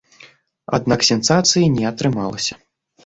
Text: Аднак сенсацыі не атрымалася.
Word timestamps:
Аднак 0.77 1.05
сенсацыі 1.09 1.71
не 1.77 1.83
атрымалася. 1.91 2.53